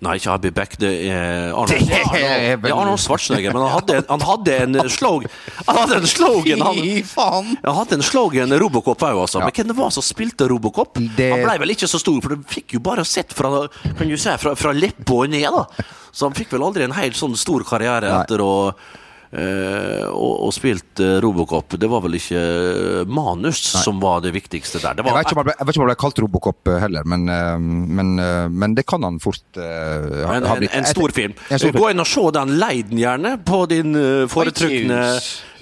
[0.00, 3.54] Nei, ikke Beck, det er Det er Arnold, Arnold Schwarzenegger.
[3.54, 5.30] Men han hadde, han hadde en slogan
[5.66, 7.52] Han hadde en slogan han, Fy faen!
[7.64, 9.40] han hadde en slogan Robocop òg, altså.
[9.44, 10.98] Men hvem det var som spilte Robocop?
[11.16, 14.08] Det- Han ble vel ikke så stor, for du fikk jo bare sett fra, kan
[14.10, 15.46] du si, fra, fra leppa og ned.
[15.48, 15.64] da
[16.12, 18.20] Så han fikk vel aldri en helt sånn stor karriere Nei.
[18.24, 18.52] etter å
[19.32, 21.74] og, og spilt eh, Robocop.
[21.80, 22.42] Det var vel ikke
[23.10, 24.96] manus som var det viktigste der.
[24.96, 26.70] Det Jeg vet, ikke om han ble, jeg vet ikke om han ble kalt Robocop
[26.70, 27.58] eh, heller, men, eh,
[27.98, 30.74] men, eh, men det kan han fort uh, ha, En, ha en, blitt.
[30.76, 31.34] en stor film.
[31.50, 31.74] En stor.
[31.76, 32.54] Gå inn og se den.
[32.60, 35.00] Leiden, gjerne på din uh, foretrukne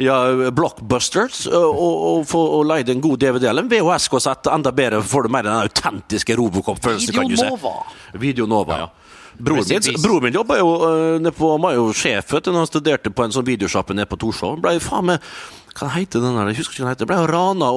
[0.03, 0.19] ja,
[0.55, 1.47] Blockbusters.
[1.49, 4.51] uh, og, og få og leid en god DVD eller en VHS-kassett.
[4.53, 7.17] Enda bedre får du mer den autentiske Robocop-følelsen.
[7.17, 7.49] kan du si.
[7.49, 7.75] Videonova.
[8.21, 8.93] Videonova, ja.
[9.39, 13.27] Broren min, jobba jo, uh, nede på, han var jo sjef når han studerte på
[13.27, 14.57] en sånn videosjappe nede på Torshov.
[14.57, 15.31] Han ble jo faen meg
[15.75, 16.51] hva heter den der?
[16.53, 17.11] Jeg husker ikke hva den heter.
[17.11, 17.71] Ble jo rana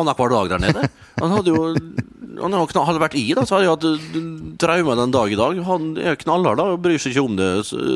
[0.00, 0.88] annenhver dag der nede.
[1.20, 1.74] Han hadde jo
[2.40, 5.58] han hadde vært i, da, så hadde jeg hatt uh, traumer den dag i dag.
[5.66, 7.48] Han er knallhard da, og bryr seg ikke om det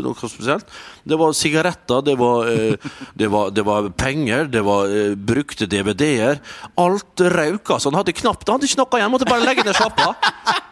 [0.05, 0.68] noe spesielt.
[1.05, 5.68] Det var sigaretter, det var, eh, det var, det var penger, det var eh, brukte
[5.70, 6.40] DVD-er.
[6.81, 7.90] Alt røyka, altså.
[7.90, 10.14] Han hadde knapt Han hadde ikke noe igjen, måtte bare legge ned sjappa.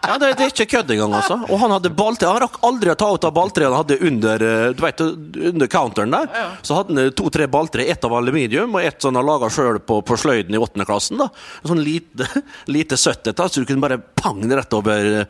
[0.03, 1.37] Ja, det, det er ikke kødd engang, altså.
[1.47, 2.31] Og han hadde balltre.
[2.33, 5.05] Han rakk aldri å ta ut av balltreet han hadde under, eh, du vet,
[5.53, 6.33] under counteren der.
[6.67, 9.79] Så hadde han eh, to-tre balltre, ett av aluminium og ett sånn han laga sjøl
[9.81, 11.19] på, på sløyden i åttende klassen.
[11.23, 11.31] da.
[11.65, 12.29] Sånn lite,
[12.77, 15.27] lite 70 da, så du kunne bare pang rett over,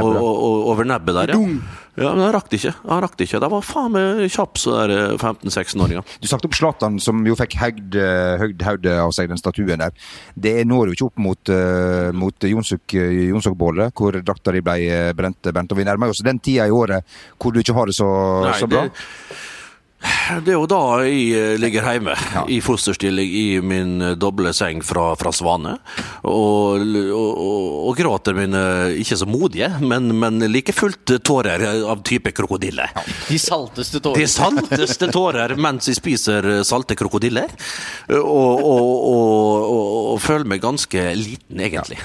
[0.00, 1.32] o- over nebbet der.
[1.34, 1.40] Ja.
[2.02, 2.72] ja, Men han rakk det ikke.
[2.88, 3.40] Han rakk det ikke.
[3.44, 6.16] De var faen meg kjapp, så der eh, 15-16-åringer.
[6.22, 9.92] Du snakket om Zlatan, som jo fikk høyd eh, hodet av seg, den statuen der.
[10.34, 15.52] Det når jo ikke opp mot, uh, mot Jonsok-bålet, hvor drakta di ble eh, brent,
[15.52, 15.72] brent.
[15.74, 17.04] Og vi nærmer oss den tida i året
[17.38, 18.08] hvor du ikke har det så,
[18.48, 18.86] Nei, så bra.
[18.88, 19.40] det-
[20.42, 22.14] Det er jo da jeg eh, ligger hjemme,
[22.50, 25.76] i fosterstilling i min eh, doble seng fra, fra Svane.
[26.26, 28.62] Og, og, og, og gråter mine
[29.02, 32.88] ikke så modige, men, men like fullt tårer av type krokodille.
[33.28, 34.22] De salteste tårer.
[34.22, 37.52] De salteste tårer mens jeg spiser eh, salte krokodiller.
[38.12, 42.00] Og, og, og, og, og føler meg ganske liten, egentlig.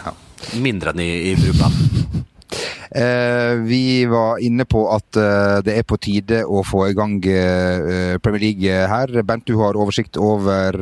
[0.62, 2.26] Mindre enn i, i Brumunddal.
[2.98, 7.20] Eh, vi var inne på at eh, det er på tide å få i gang
[7.30, 9.14] eh, Premier League her.
[9.28, 10.78] Bent, du har oversikt over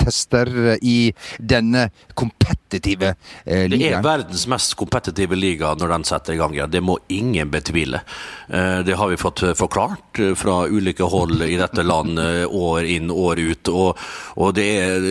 [0.00, 0.50] tester
[0.82, 1.86] i denne
[2.18, 3.12] kompetitive
[3.44, 6.56] eh, Det er verdens mest kompetitive liga når den setter i gang.
[6.70, 8.02] Det må ingen betvile.
[8.48, 13.10] Eh, Det har vi fått forklart fra ulike hold i dette land eh, år inn,
[13.12, 13.70] år ut.
[13.70, 14.02] Og,
[14.40, 15.08] og det er,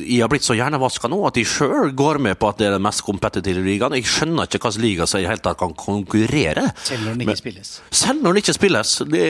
[0.00, 2.76] jeg har blitt så hjernevaska nå at jeg sjøl går med på at det er
[2.78, 3.98] den mest kompetitive ligaen.
[4.00, 6.68] Jeg skjønner ikke hvilken liga som i det hele tatt kan konkurrere.
[6.84, 7.74] Selv når den ikke spilles.
[7.94, 8.96] Selv når den ikke spilles.
[9.10, 9.24] Det,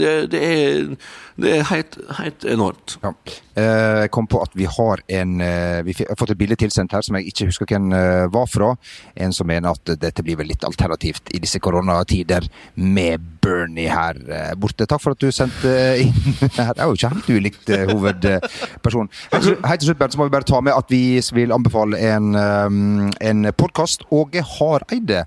[0.00, 0.96] det, det er,
[1.36, 2.96] det er helt, helt enormt.
[3.04, 3.12] Ja.
[3.56, 6.92] Eh, Jeg kom på at vi har en eh, Vi har fått et bilde tilsendt
[6.92, 8.70] her som jeg ikke husker hvem eh, var fra.
[9.16, 14.18] En som mener at dette blir vel litt alternativt i disse koronatider, med Bernie her
[14.58, 14.86] borte.
[14.90, 15.70] Takk for at du sendte
[16.02, 16.12] inn
[16.58, 16.72] her.
[16.76, 19.10] Det er jo ikke helt ulikt hovedperson.
[19.32, 22.34] Helt til slutt- Bernt, så må vi bare ta med at vi vil anbefale en,
[22.36, 24.02] en podkast.
[24.12, 25.22] Åge Hareide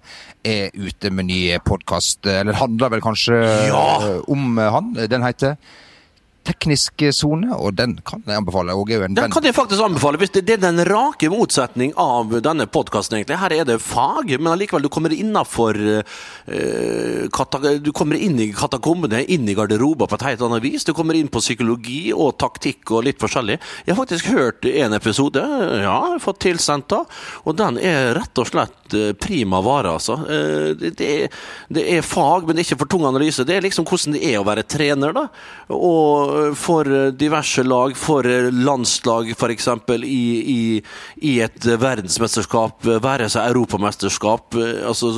[0.45, 2.25] er ute med ny podkast.
[2.25, 3.85] Eller handler vel kanskje Ja!
[4.07, 4.93] eh, om han.
[5.09, 5.57] Den heter
[6.49, 8.73] Teknisk sone, og den kan jeg anbefale.
[8.89, 9.31] Den venn.
[9.31, 10.17] kan jeg faktisk anbefale.
[10.21, 13.37] Hvis det, det er den rake motsetning av denne podkasten, egentlig.
[13.37, 15.77] Her er det fag, men allikevel, du kommer innafor
[17.83, 20.85] Du kommer inn i katakombene, inn i garderober på et helt annet vis.
[20.87, 23.59] Du kommer inn på psykologi og taktikk og litt forskjellig.
[23.85, 25.43] Jeg har faktisk hørt en episode,
[25.83, 27.03] ja, fått tilsendt da,
[27.45, 30.17] og den er rett og slett eh, prima vare, altså.
[30.25, 31.29] Eh, Det, det,
[31.73, 33.43] det er fag, men det ikke for tung analyse.
[33.47, 35.25] Det er liksom hvordan det er å være trener, da.
[35.75, 39.67] Og for diverse lag, for landslag f.eks.
[39.99, 40.23] I,
[40.53, 40.61] i,
[41.29, 44.55] i et verdensmesterskap, være seg europamesterskap.
[44.59, 45.11] eh, Altså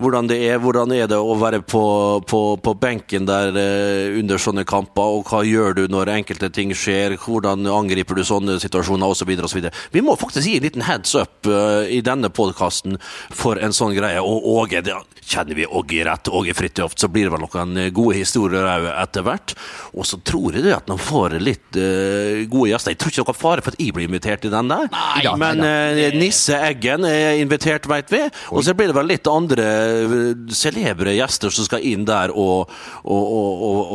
[0.00, 1.82] hvordan det er, hvordan er det å være på,
[2.28, 6.72] på, på benken der eh, under sånne kamper, og hva gjør du når enkelte ting
[6.76, 9.32] skjer, hvordan angriper du sånne situasjoner osv.
[9.44, 9.68] osv.
[9.92, 12.98] Vi må faktisk gi en liten heads up eh, i denne podkasten
[13.30, 14.20] for en sånn greie.
[14.24, 14.96] Og Åge, det
[15.30, 18.88] kjenner vi Åge rett, Åge Fridtjof, så blir det vel noen eh, gode historier òg
[18.94, 19.54] etter hvert.
[19.92, 22.94] Og så tror jeg det at de får litt uh, gode gjester.
[22.94, 24.88] Jeg tror ikke det er noen fare for at jeg blir invitert i den der,
[24.90, 28.22] da, men nei eh, Nisse Eggen er invitert, veit vi.
[28.54, 30.14] Og så blir det vel litt andre eh,
[30.56, 32.70] celebre gjester som skal inn der og,
[33.04, 33.26] og,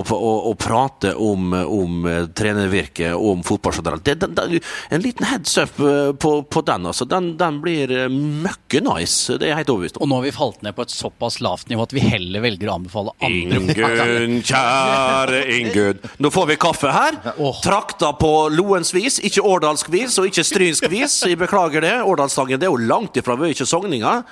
[0.05, 4.05] og, og, prate om, om trenervirket og om fotball generelt.
[4.05, 4.61] Det, den, den,
[4.93, 7.07] en liten heads up på, på den, altså.
[7.09, 9.35] Den, den blir møkke nice.
[9.35, 10.05] Det er jeg helt overbevist om.
[10.05, 12.71] Og nå har vi falt ned på et såpass lavt nivå at vi heller velger
[12.71, 16.03] å anbefale andre Ingunn, kjære Ingunn.
[16.25, 17.17] Nå får vi kaffe her.
[17.37, 17.53] Oh.
[17.61, 21.19] Trakta på Loens vis, ikke årdalsk vis og ikke strynsk vis.
[21.21, 21.91] Jeg beklager det.
[22.01, 24.23] Årdalsdagen det er jo langt ifra, vi er ikke sogninger.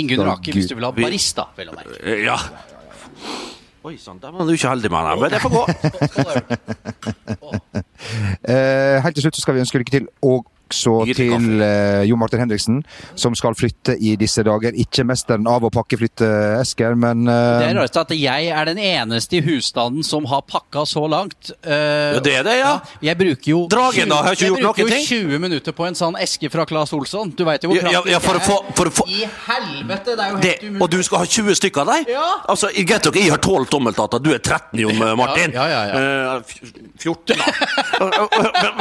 [0.00, 2.16] Ingunn Rake, hvis du vil ha barista, vel å merke.
[2.24, 2.38] Ja.
[3.84, 5.64] Oi sann, der var du ikke heldig med den, men det får gå.
[8.48, 10.04] Eh, helt til slutt så skal vi ønske lykke til
[10.68, 12.82] også til eh, Jo Martin Henriksen,
[13.18, 14.76] som skal flytte i disse dager.
[14.78, 18.80] Ikke mesteren av å pakke flytteesker, men eh, Det er rart at jeg er den
[18.82, 21.52] eneste i husstanden som har pakka så langt.
[21.64, 22.74] Uh, det er det, ja.
[23.04, 25.98] Jeg bruker jo Dragen, da, har ikke jeg bruker noen jo 20 minutter på en
[25.98, 27.32] sånn eske fra Claes Olsson.
[27.36, 30.16] Du veit jo hvor kraftig ja, ja, for for, for, for I helvete!
[30.18, 30.82] Det er jo Det, umulig.
[30.82, 32.12] og du skal ha 20 stykker av deg?
[32.14, 32.28] Ja.
[32.48, 35.56] Altså, jeg vet dere, jeg har 12 tommeltater, du er 13, Jon Martin.
[35.56, 36.36] Ja, ja, ja, ja.
[36.36, 36.42] Uh,
[36.98, 37.46] 14, da.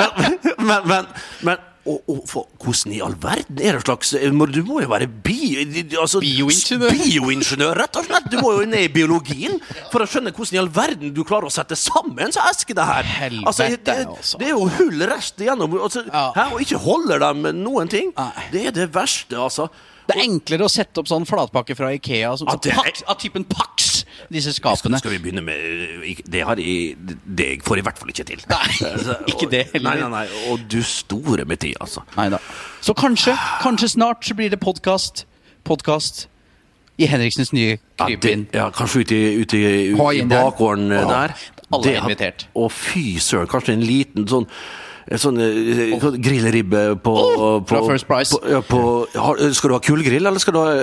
[0.67, 1.05] men, men, men,
[1.41, 4.11] men og, og, for, hvordan i all verden er det slags
[4.53, 5.37] Du må jo være bi,
[5.99, 6.93] altså, Bioingeniør.
[6.93, 8.29] Bioingeniør, rett og slett.
[8.31, 9.57] Du må jo ned i biologien
[9.91, 12.85] for å skjønne hvordan i all verden du klarer å sette sammen så eske det
[12.87, 13.07] her.
[13.17, 15.77] Helvete, Altså, det, det, det er jo hull rest igjennom.
[15.79, 16.25] Altså, Ja.
[16.35, 18.11] hæ, og ikke holder dem noen ting.
[18.17, 18.47] Nei.
[18.51, 19.69] Det er det verste, altså.
[20.07, 23.17] Det er enklere å sette opp sånn flatpakke fra Ikea som, det er- Pax, av
[23.19, 23.86] typen Pax,
[24.33, 24.99] disse skapene.
[24.99, 26.95] skal vi begynne med Det har jeg
[27.37, 28.45] Det får jeg i hvert fall ikke til.
[28.49, 29.89] Nei, Altså, ikke det heller.
[29.89, 30.51] Nei, nei, nei.
[30.51, 32.01] Og du store med tid, altså.
[32.17, 32.39] Neida.
[32.81, 35.25] Så kanskje, kanskje snart så blir det podkast.
[35.63, 36.27] Podkast
[36.97, 38.47] i Henriksens nye krypinn.
[38.53, 41.37] Ja, ja, kanskje ute i, ute i, bakgården eh, Ja, der.
[41.71, 42.47] alle er invitert.
[42.57, 44.47] Å, fy søren, kanskje en liten sånn
[45.15, 47.15] sånn eh, sånn grillribbe på,
[47.69, 48.33] fra på First Price.
[48.33, 48.81] På, ja, på,
[49.13, 50.73] har, skal du ha kullgrill, eller skal du ha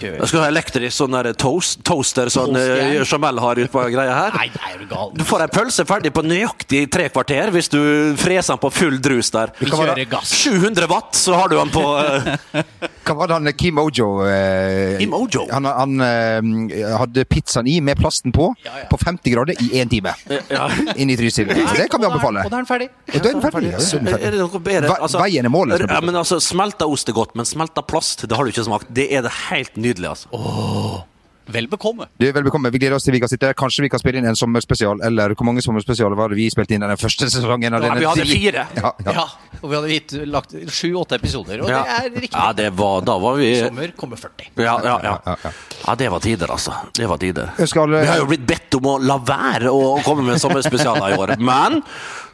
[0.00, 0.14] Kjør.
[0.22, 3.00] jeg skal ha elektrisk sånn der toast, toaster sånn Toastjern.
[3.00, 4.36] uh, Jamel har ute på greia her?
[4.38, 5.10] Nei, nei, er du gal?
[5.16, 7.78] Du får ei pølse ferdig på nøyaktig tre kvarter hvis du
[8.20, 9.52] freser den på full drus der.
[9.60, 10.32] Vi kjører gass.
[10.40, 12.64] 700 watt, så har du den på eh,
[13.10, 15.44] Hva var det han Kim Ojo eh, Kim Ojo?
[15.50, 18.88] Han, han eh, hadde pizzaen i med plasten på, Ja, ja.
[18.90, 20.14] på 50 grader i én time.
[20.50, 20.68] ja.
[20.96, 21.48] Inn i Trysil.
[21.50, 22.44] Det kan vi anbefale.
[22.46, 22.88] Og da er den ferdig.
[23.12, 23.72] Er den ferdig.
[23.74, 24.94] Ja, er det noe bedre?
[25.00, 28.36] Altså, veien er målet, Ja, men altså, Smelta ost er godt, men smelta plast det
[28.38, 28.88] har du ikke smakt.
[28.94, 30.12] Det er det helt nydelig.
[30.14, 31.06] altså.
[31.50, 32.04] Vel bekomme.
[32.20, 32.70] Du er vel bekomme.
[32.70, 33.56] Vi gleder oss til vi kan sitte her.
[33.58, 35.00] Kanskje vi kan spille inn en sommerspesial.
[35.02, 37.74] Eller hvor mange sommerspesialer var det vi spilte inn den første sesongen?
[37.74, 38.66] av Ja, denne vi hadde fire.
[38.78, 39.14] Ja, ja.
[39.16, 39.24] Ja.
[39.58, 41.80] Og vi hadde gitt, lagt sju-åtte episoder, og Ja.
[41.82, 42.36] det er riktig.
[42.38, 44.46] Ja, det var, da var vi Sommer kommer 40.
[44.62, 45.16] ja, ja, ja.
[45.26, 45.50] ja, ja.
[45.88, 46.76] ja, det var tider, altså.
[46.94, 47.50] Det var tider.
[47.66, 51.18] Skal, Vi har jo blitt bedt om å la være å komme med sommerspesialer i
[51.18, 51.82] år, men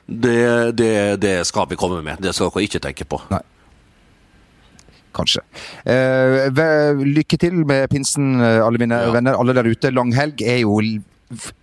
[0.06, 0.92] det, det,
[1.24, 2.20] det skal vi komme med.
[2.20, 3.22] Det skal dere ikke tenke på.
[3.32, 3.40] Nei.
[5.16, 5.42] Kanskje.
[5.88, 9.12] Eh, lykke til med pinsen, eh, alle mine Ja.
[9.12, 9.38] venner.
[9.40, 9.90] Alle der ute.
[9.92, 10.80] Langhelg er jo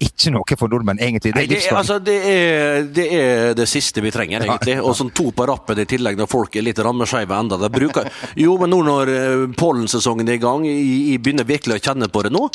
[0.04, 1.32] ikke noe for nordmenn, egentlig.
[1.32, 4.76] Det Nei, er det, er, altså, det, er, det er det siste vi trenger, egentlig.
[4.84, 7.56] Og sånn to på rappen i tillegg, når folk er litt rammeskeive enda.
[7.62, 11.84] De bruker, jo, men nå når eh, pollensesongen er i gang, jeg, begynner virkelig å
[11.86, 12.50] kjenne på det nå,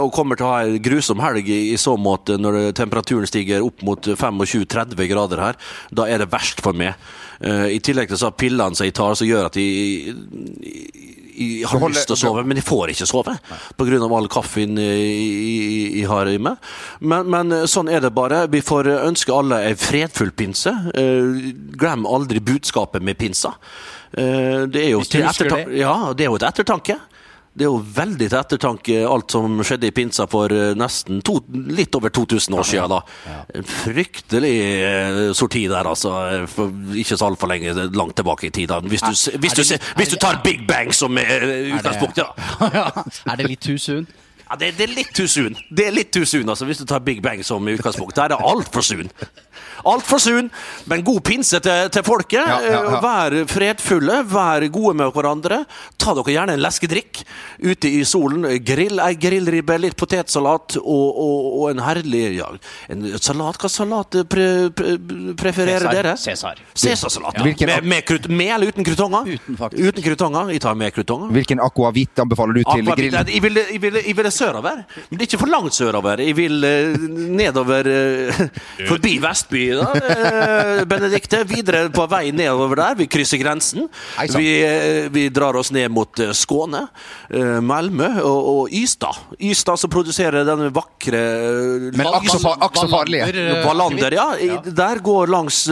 [0.00, 3.66] og kommer til å ha en grusom helg i, i så måte når temperaturen stiger
[3.66, 5.58] opp mot 25-30 grader her,
[5.90, 6.94] da er det verst for meg.
[7.40, 10.14] Eh, I tillegg til så pillene som jeg tar, som gjør at jeg,
[10.60, 10.90] jeg,
[11.40, 13.36] jeg har holder- lyst til å sove, men jeg får ikke sove
[13.78, 14.00] pga.
[14.16, 16.56] all kaffen jeg, jeg har i meg.
[17.00, 18.42] Men, men sånn er det bare.
[18.52, 20.72] Vi får ønske alle ei fredfull pinse.
[20.94, 23.54] Eh, glem aldri budskapet med pinsa.
[24.12, 25.78] Eh, det er jo til husker ettertan- det.
[25.80, 26.98] Ja, det er jo et ettertanke.
[27.60, 31.34] Det er jo veldig til ettertanke alt som skjedde i pinsa for eh, nesten to,
[31.68, 32.94] litt over 2000 år siden.
[32.94, 33.34] da.
[33.60, 34.52] En fryktelig
[34.86, 36.14] eh, sorti der, altså.
[36.48, 38.72] For ikke så altfor lenge langt tilbake i tid.
[38.88, 42.24] Hvis du, hvis er det hvis du tar Big Bang som eh, utgangspunkt.
[42.70, 43.04] Ja.
[43.28, 44.06] Er det litt too soon?
[44.46, 45.56] Ja, det, det er litt too soon.
[45.68, 48.16] Det er litt too soon, altså, hvis du tar Big Bang som utgangspunkt.
[48.16, 49.12] Der er det altfor soon.
[49.88, 50.50] Altfor soon,
[50.90, 52.40] men god pinse til, til folket.
[52.40, 53.00] Ja, ja, ja.
[53.04, 55.62] Vær fredfulle, vær gode med hverandre.
[56.00, 57.22] Ta dere gjerne en leskedrikk
[57.64, 58.44] ute i solen.
[58.66, 62.50] Grill ei grillribbe, litt potetsalat og, og, og en herlig ja,
[62.92, 63.58] en salat.
[63.60, 64.96] Hva salat pre, pre,
[65.40, 65.96] prefererer Cæsar.
[65.96, 66.16] dere?
[66.20, 66.62] Cæsar.
[66.74, 67.40] Cæsarsalat.
[67.44, 69.28] Med, med, krut, med eller uten krutonger?
[69.34, 69.88] Uten, faktisk.
[69.88, 70.52] Uten krutonger.
[70.54, 71.32] Jeg tar med krutonger.
[71.34, 73.18] Hvilken aquavit anbefaler du til Akkurat, grill?
[73.34, 76.22] Jeg vil, jeg, jeg vil sørover, men ikke for langt sørover.
[76.24, 77.08] Jeg vil eh,
[77.40, 78.42] nedover eh,
[78.88, 81.42] forbi Vestby, da, eh, Benedikte.
[81.48, 82.94] Videre på vei nedover der.
[82.98, 83.88] Vi krysser grensen.
[84.36, 86.86] Vi, eh, vi drar oss ned mot eh, Skåne,
[87.30, 89.16] eh, Malmö og, og Ystad.
[89.40, 91.20] Ystad som produserer denne vakre
[91.96, 93.28] Men akk så farlige.
[93.64, 94.28] Wallander, ja.
[94.64, 95.62] Der går langs,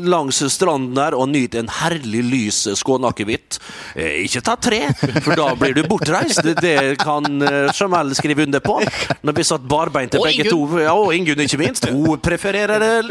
[0.00, 3.58] langs stranden der og nyter en herlig lys skåneakevitt.
[3.96, 4.82] Ikke ta tre,
[5.24, 6.42] for da blir du bortreist.
[6.60, 7.24] Det- kan
[7.74, 8.78] Jamel skrive under på.
[9.22, 10.58] Når vi satt barbeinte begge to.
[10.80, 11.86] Ja, og Ingunn, ikke minst.
[11.90, 13.03] Hun prefererer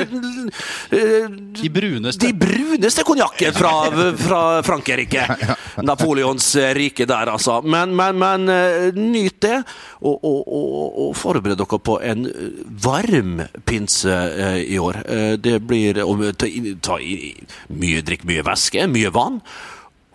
[1.54, 2.28] De bruneste.
[2.28, 3.74] de bruneste konjakken fra,
[4.20, 5.26] fra Frankrike.
[5.88, 7.60] Napoleons rike der, altså.
[7.62, 9.60] Men, men, men eh, nyt det,
[10.02, 15.04] og, og, og, og forbered dere på en eh, varm pinse eh, i år.
[15.44, 16.50] Det blir å ta,
[16.84, 19.42] ta mye drikk, mye væske, mye vann.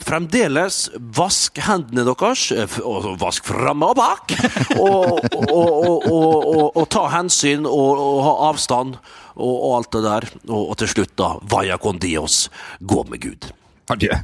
[0.04, 4.34] Fremdeles vask hendene deres, eh, og vask framme og bak.
[4.78, 8.96] Og, og, og, og, og, og ta hensyn og, og ha avstand
[9.38, 10.28] og, og alt det der.
[10.48, 12.48] Og, og til slutt, da, vaya con dios,
[12.80, 13.50] gå med Gud.
[13.88, 14.20] Adjø.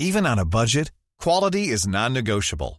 [0.00, 2.78] Even on a budget, quality is non-negotiable.